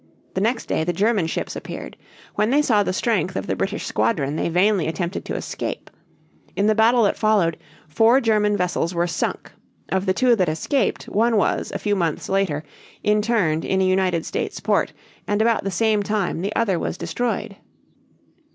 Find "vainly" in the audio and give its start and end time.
4.49-4.87